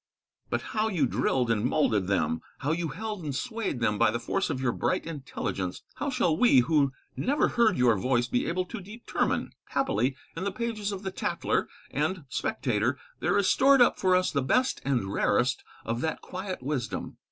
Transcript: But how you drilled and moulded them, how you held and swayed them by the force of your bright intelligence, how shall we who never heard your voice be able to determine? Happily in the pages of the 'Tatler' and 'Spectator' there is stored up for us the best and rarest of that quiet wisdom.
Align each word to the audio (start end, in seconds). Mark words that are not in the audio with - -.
But 0.49 0.61
how 0.73 0.87
you 0.87 1.05
drilled 1.05 1.51
and 1.51 1.63
moulded 1.63 2.07
them, 2.07 2.41
how 2.61 2.71
you 2.71 2.87
held 2.87 3.23
and 3.23 3.35
swayed 3.35 3.79
them 3.81 3.99
by 3.99 4.09
the 4.09 4.19
force 4.19 4.49
of 4.49 4.59
your 4.59 4.71
bright 4.71 5.05
intelligence, 5.05 5.83
how 5.97 6.09
shall 6.09 6.35
we 6.35 6.61
who 6.61 6.91
never 7.15 7.49
heard 7.49 7.77
your 7.77 7.95
voice 7.95 8.25
be 8.27 8.47
able 8.47 8.65
to 8.65 8.81
determine? 8.81 9.51
Happily 9.65 10.15
in 10.35 10.43
the 10.43 10.51
pages 10.51 10.91
of 10.91 11.03
the 11.03 11.11
'Tatler' 11.11 11.69
and 11.91 12.23
'Spectator' 12.29 12.97
there 13.19 13.37
is 13.37 13.47
stored 13.47 13.79
up 13.79 13.99
for 13.99 14.15
us 14.15 14.31
the 14.31 14.41
best 14.41 14.81
and 14.83 15.13
rarest 15.13 15.63
of 15.85 16.01
that 16.01 16.21
quiet 16.21 16.63
wisdom. 16.63 17.17